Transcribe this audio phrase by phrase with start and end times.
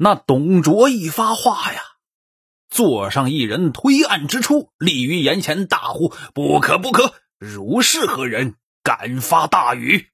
[0.00, 1.82] 那董卓一发话呀，
[2.70, 7.14] 座上一人推案之出，立于眼前，大呼：“不可不可！
[7.38, 8.54] 汝是何人？
[8.84, 10.10] 敢发大语？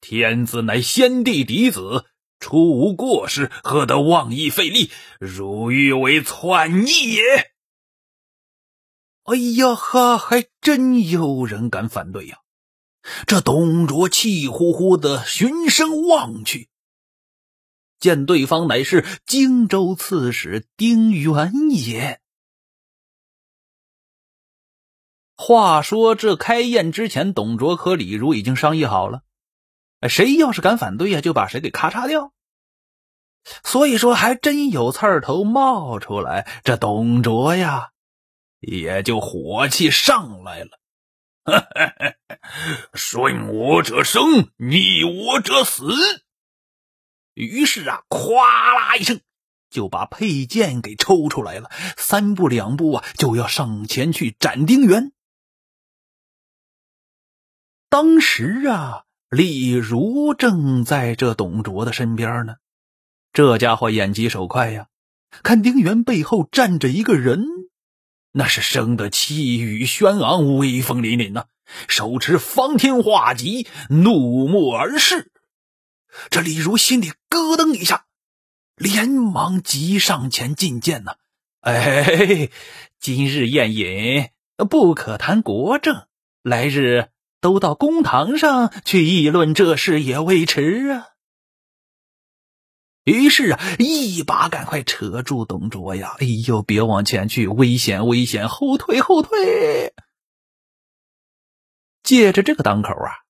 [0.00, 2.06] 天子乃先帝嫡子，
[2.40, 4.90] 出无过失，何得妄议废立？
[5.20, 7.52] 汝欲为篡逆也！”
[9.24, 12.38] 哎呀哈，还真有人敢反对呀！
[13.26, 16.70] 这董卓气呼呼的循声望去，
[18.04, 22.20] 见对方乃是荆州刺史丁原也。
[25.38, 29.22] 话说这开宴之前，董卓和李儒已经商议好了，
[30.06, 32.34] 谁要是敢反对呀，就把谁给咔嚓掉。
[33.62, 37.92] 所以说，还真有刺儿头冒出来，这董卓呀，
[38.60, 40.78] 也就火气上来了。
[42.92, 46.23] 顺我者生，逆我者死。
[47.34, 48.34] 于是啊，咵
[48.74, 49.20] 啦一声，
[49.68, 55.12] 就把佩剑给抽出来了，三步两步啊，就要上前去斩丁原。
[57.88, 62.56] 当时啊，李儒正在这董卓的身边呢，
[63.32, 64.86] 这家伙眼疾手快呀，
[65.42, 67.44] 看丁原背后站着一个人。
[68.36, 71.46] 那是生得气宇轩昂、威风凛凛呐，
[71.86, 75.30] 手持方天画戟，怒目而视。
[76.30, 78.06] 这李儒心里咯噔一下，
[78.76, 81.16] 连忙急上前觐见呐。
[81.60, 82.50] 哎，
[83.00, 84.30] 今日宴饮
[84.68, 86.06] 不可谈国政，
[86.42, 87.08] 来日
[87.40, 91.08] 都到公堂上去议论这事也未迟啊。
[93.04, 96.16] 于是啊，一把赶快扯住董卓呀！
[96.20, 98.48] 哎呦，别往前去，危险，危险！
[98.48, 99.92] 后退，后退！
[102.02, 103.23] 借着这个当口啊，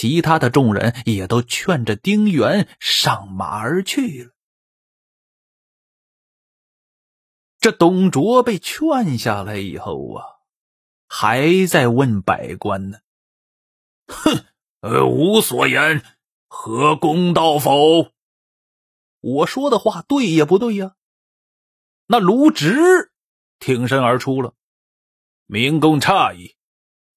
[0.00, 4.30] 其他的众人也都劝着丁原上马而去了。
[7.58, 10.24] 这董卓被劝下来以后啊，
[11.08, 13.00] 还在问百官呢
[14.06, 14.44] ：“哼，
[14.82, 16.04] 呃，无所言，
[16.46, 18.12] 何公道否？”
[19.18, 20.94] 我说的话对也不对呀？
[22.06, 23.10] 那卢植
[23.58, 24.54] 挺身而出了，
[25.46, 26.54] 明公诧异，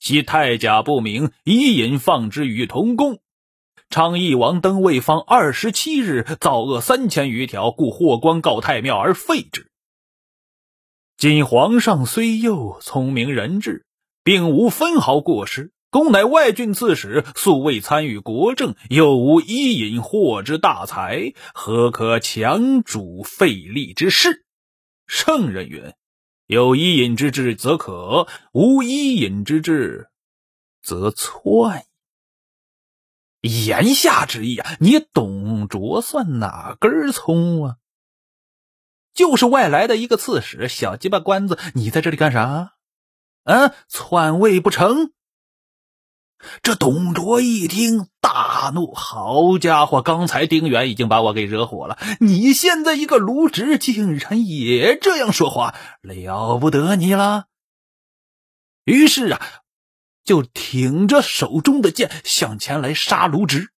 [0.00, 3.20] 其太甲不明，以引放之于同宫。
[3.90, 9.70] 昌邑王登位方二十七日，造恶三千余条，故霍光告太庙而废之。
[11.16, 13.84] 今皇上虽幼，聪明仁智，
[14.24, 15.72] 并无分毫过失。
[15.90, 24.46] 公乃外郡刺史，素未参与国政，又无伊尹获之大财，何可强主废立之事？
[25.08, 25.92] 圣人云
[26.50, 30.10] ：“有伊尹之志，则可；无伊尹之志，
[30.82, 31.86] 则篡。”
[33.42, 37.76] 言下之意啊，你董卓算哪根葱啊？
[39.14, 42.72] 就是外来的一个刺史，小鸡巴官子，你在这里干啥？
[43.44, 45.12] 嗯，篡位不成？
[46.62, 48.08] 这董卓一听，
[48.42, 57.44] 大怒：“好家伙，刚才丁原已经把我给惹火了，你现在一个卢植，竟然也这样说话，了不得你了！”
[58.84, 59.40] 于是啊，
[60.24, 63.72] 就挺着手中的剑向前来杀卢植。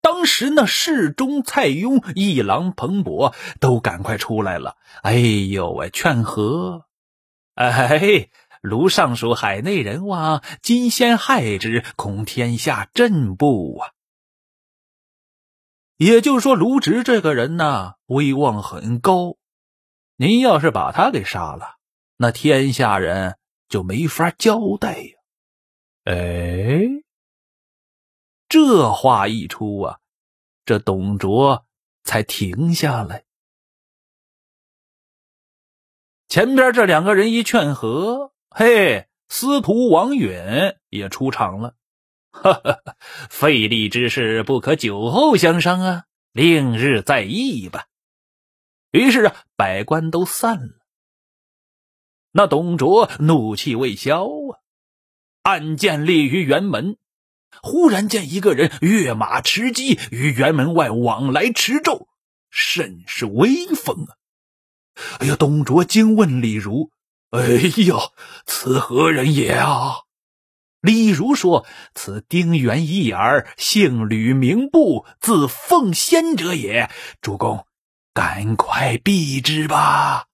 [0.00, 4.76] 当时呢，侍中蔡邕、一郎彭博都赶快出来了。
[5.02, 6.84] 哎呦喂，劝和，
[7.54, 8.30] 哎嘿嘿。
[8.60, 13.92] 卢尚书海内人望，今先害之，恐天下震怖啊！
[15.96, 19.36] 也就是说，卢植这个人呢，威望很高。
[20.16, 21.76] 您要是把他给杀了，
[22.16, 25.14] 那天下人就没法交代呀。
[26.04, 26.80] 哎，
[28.48, 29.98] 这话一出啊，
[30.64, 31.66] 这董卓
[32.02, 33.24] 才停下来。
[36.28, 38.32] 前边这两个人一劝和。
[38.50, 41.74] 嘿，司徒王允也出场了。
[42.30, 42.78] 哈哈，
[43.30, 47.86] 费力之事不可久后相商啊，另日再议吧。
[48.90, 50.78] 于是啊，百官都散了。
[52.32, 54.60] 那董卓怒气未消啊，
[55.42, 56.96] 暗箭立于辕门，
[57.62, 62.08] 忽然见一个人跃马持戟于辕门外往来驰骤，
[62.50, 64.16] 甚是威风啊！
[65.20, 66.90] 哎呀，董卓惊问李儒。
[67.30, 67.40] 哎
[67.84, 68.12] 呦，
[68.46, 70.02] 此何人也啊？
[70.80, 73.18] 李儒说：“此丁原一眼，
[73.56, 76.88] 姓吕，名布，字奉先者也。
[77.20, 77.66] 主公，
[78.14, 80.26] 赶快避之吧。”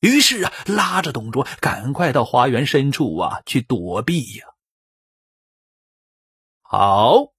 [0.00, 4.46] 于是啊，拉着董卓赶快到花园深处啊去躲避呀。
[6.62, 7.32] 好，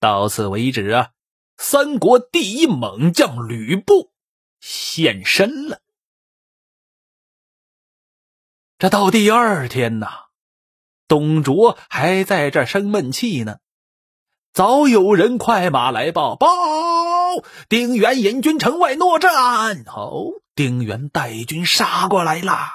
[0.00, 1.10] 到此为止啊。
[1.58, 4.12] 三国第一猛将吕布
[4.60, 5.82] 现身了。
[8.78, 10.06] 这到第二天呐，
[11.08, 13.56] 董卓还在这生闷气呢，
[14.52, 16.46] 早有人快马来报：报，
[17.68, 19.82] 丁原引军城外搦战。
[19.88, 22.70] 哦，丁原带军杀过来啦！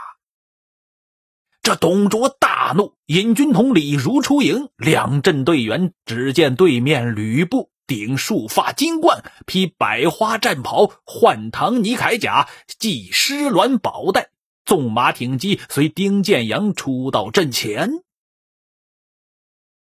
[1.62, 14.32] 这董卓大怒，引军统李儒出营，两阵队员只见对面吕布顶束发金冠，披百花战袍，换唐尼铠甲，系狮鸾宝带。
[14.66, 17.90] 纵马挺骑，随丁建阳出到阵前。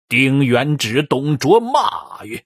[0.08, 2.44] 丁原指董卓骂曰：“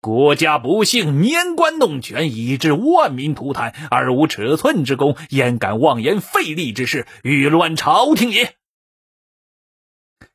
[0.00, 8.56] 国家不幸，年关弄权，以致万民涂炭，而无尺寸之功，焉敢妄言废立之事，欲乱朝廷也？”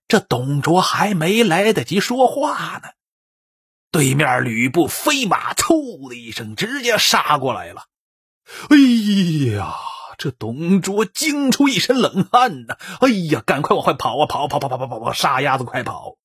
[0.08, 2.90] 这董卓还没来得及说话呢，
[3.92, 7.86] 对面吕布飞马“嗖”的一声，直接杀过来了。
[8.70, 8.78] 哎
[9.56, 9.76] 呀！
[10.20, 12.78] 这董卓惊出一身冷汗呐！
[13.00, 14.28] 哎呀，赶快往外跑啊！
[14.28, 15.14] 跑跑跑跑跑跑跑！
[15.14, 16.18] 杀鸭子快跑！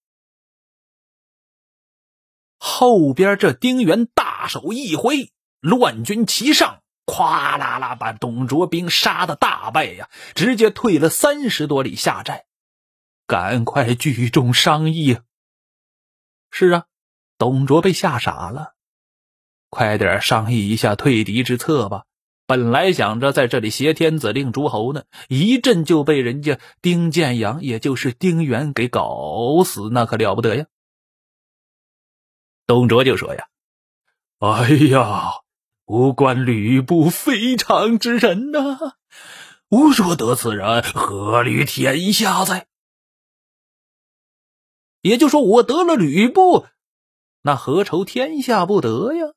[2.58, 5.30] 后边这丁原大手一挥，
[5.60, 10.10] 乱军齐上，咵啦啦把董卓兵杀的大败呀！
[10.34, 12.46] 直接退了三十多里下寨。
[13.28, 15.20] 赶快聚众商议。
[16.50, 16.86] 是啊，
[17.38, 18.74] 董卓被吓傻了，
[19.70, 22.06] 快点商议一下退敌之策吧。
[22.46, 30.66] 本来想着在这里挟天子令诸侯呢，一阵就被人家丁建阳，也就是丁原给搞死，那可了不得呀！
[32.66, 33.48] 董卓就说呀
[34.40, 35.32] ：“哎呀，
[35.86, 38.96] 吾观吕布非常之人呐，
[39.70, 42.66] 吾若得此人，何虑天下哉？
[45.00, 46.66] 也就说，我得了吕布，
[47.42, 49.32] 那何愁天下不得呀？”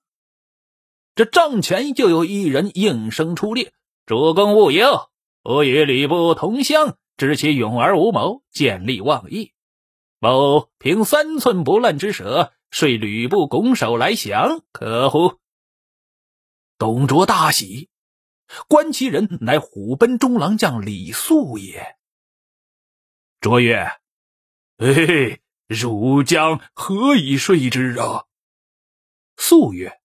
[1.18, 3.74] 这帐前就有一人应声出列
[4.06, 5.10] ：“主公勿忧，
[5.42, 9.52] 我与吕布同乡，知其勇而无谋，见利忘义。
[10.20, 15.40] 某凭三寸不烂之舌，说吕布拱手来降，可乎？”
[16.78, 17.90] 董卓大喜，
[18.68, 21.98] 观其人乃虎贲中郎将李肃也。
[23.42, 23.88] 卓曰
[24.78, 28.26] ：“嘿嘿，汝将何以说之啊？”
[29.36, 30.00] 肃曰。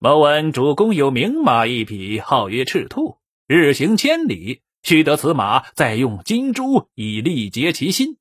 [0.00, 3.18] 某闻主公有名马一匹，号曰赤兔，
[3.48, 4.62] 日行千里。
[4.84, 8.16] 须得此马，再用金珠以力竭其心。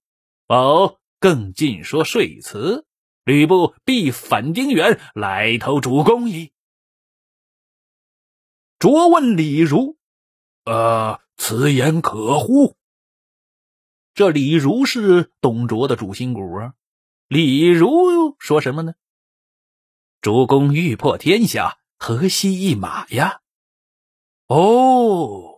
[0.48, 2.88] 某更尽说说辞，
[3.24, 6.52] 吕布必反丁原，来投主公矣。
[8.80, 9.98] 卓问李儒
[10.66, 12.76] ：“呃，此言可乎？”
[14.16, 16.74] 这李儒是董卓的主心骨啊。
[17.28, 18.96] 李儒说什么呢？
[20.20, 23.42] 主公欲破天下，何惜一马呀？
[24.48, 25.54] 哦，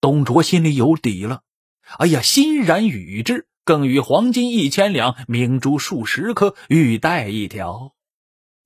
[0.00, 1.42] 董卓心里有底了。
[1.98, 7.94] 哎呀，欣然与之，更与黄金一千两、明珠数十颗、玉带一条。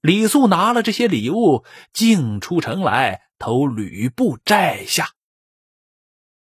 [0.01, 5.11] 李肃拿了这些礼物，径出城来投吕布寨下。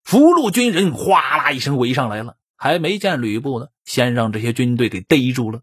[0.03, 5.63] 俘虏军人哗啦一声围上来了，还没见吕布呢，先让这些军队给逮住了。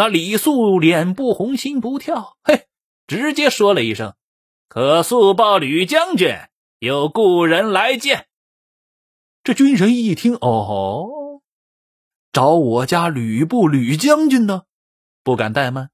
[0.00, 2.68] 那李肃脸不红心不跳，嘿，
[3.06, 4.14] 直接说了一声
[4.66, 6.34] ：“可速报吕将军，
[6.78, 8.26] 有故人来见。”
[9.44, 11.42] 这军人一听，哦吼，
[12.32, 14.62] 找我家吕布吕将军呢，
[15.22, 15.90] 不敢怠慢。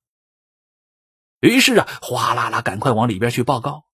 [1.40, 3.86] 于是啊，哗啦啦，赶快往里边去报告。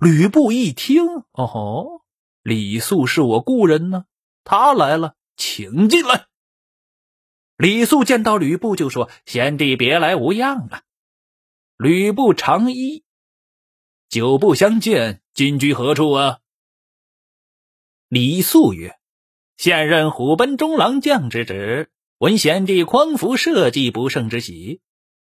[0.00, 2.04] 吕布一听，哦吼，
[2.42, 4.06] 李肃是我故人呢，
[4.44, 6.28] 他来了，请进来。
[7.62, 10.82] 李肃见到吕布，就说：“贤弟别来无恙啊！”
[11.78, 13.04] 吕布长揖
[14.10, 16.40] ：“久不相见，今居何处啊？”
[18.10, 18.96] 李肃曰
[19.56, 24.80] ：“现任虎贲中郎将之职，闻贤弟匡扶社稷不胜之喜，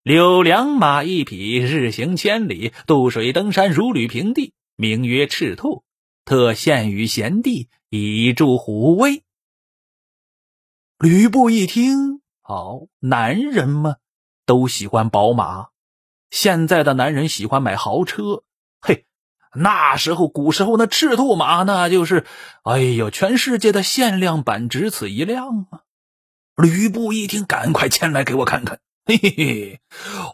[0.02, 5.84] 柳良马一匹，日行千里，渡水登山，如履平地，名曰赤兔，
[6.24, 9.22] 特献与贤弟，以助虎威。”
[10.98, 12.13] 吕布一听。
[12.46, 13.96] 好，男人嘛，
[14.44, 15.68] 都喜欢宝马。
[16.30, 18.42] 现在的男人喜欢买豪车。
[18.82, 19.06] 嘿，
[19.54, 22.26] 那时候古时候那赤兔马，那就是，
[22.62, 25.80] 哎呦，全世界的限量版，只此一辆啊！
[26.54, 28.78] 吕布一听，赶快牵来给我看看。
[29.06, 29.80] 嘿 嘿嘿，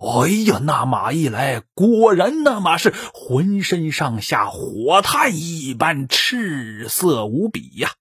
[0.00, 7.92] 哎呀，那马一来，果然那马是浑身上下火炭一般，赤色无比呀，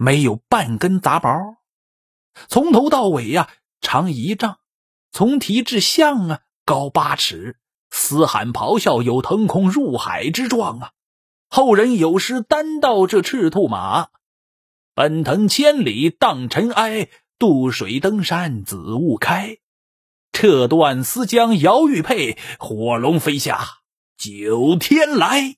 [0.00, 1.30] 没有半根杂毛。
[2.48, 3.48] 从头到尾呀，
[3.80, 4.58] 长一丈，
[5.12, 7.56] 从蹄至项啊，高八尺，
[7.90, 10.90] 嘶喊咆哮，有腾空入海之状啊！
[11.48, 14.08] 后人有诗单道这赤兔马：
[14.94, 19.58] 奔腾千里荡尘埃，渡水登山紫雾开。
[20.32, 23.60] 撤断丝缰摇玉佩，火龙飞下
[24.16, 25.56] 九天来。